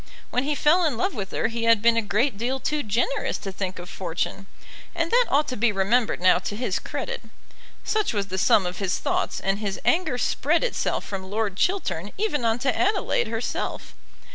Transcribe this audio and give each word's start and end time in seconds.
When 0.31 0.45
he 0.45 0.55
fell 0.55 0.83
in 0.83 0.97
love 0.97 1.13
with 1.13 1.29
her 1.29 1.47
he 1.49 1.65
had 1.65 1.79
been 1.79 1.95
a 1.95 2.01
great 2.01 2.35
deal 2.35 2.59
too 2.59 2.81
generous 2.81 3.37
to 3.37 3.51
think 3.51 3.77
of 3.77 3.87
fortune, 3.87 4.47
and 4.95 5.11
that 5.11 5.27
ought 5.29 5.47
to 5.49 5.55
be 5.55 5.71
remembered 5.71 6.19
now 6.19 6.39
to 6.39 6.55
his 6.55 6.79
credit. 6.79 7.21
Such 7.83 8.11
was 8.11 8.29
the 8.29 8.39
sum 8.39 8.65
of 8.65 8.79
his 8.79 8.97
thoughts, 8.97 9.39
and 9.39 9.59
his 9.59 9.79
anger 9.85 10.17
spread 10.17 10.63
itself 10.63 11.05
from 11.05 11.29
Lord 11.29 11.55
Chiltern 11.55 12.11
even 12.17 12.43
on 12.45 12.57
to 12.65 12.75
Adelaide 12.75 13.27
herself. 13.27 13.93